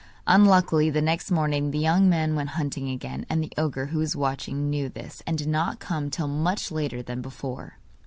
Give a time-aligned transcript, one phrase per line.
[0.25, 4.15] Unluckily the next morning the young man went hunting again, and the ogre, who was
[4.15, 7.77] watching, knew this, and did not come till much later than before.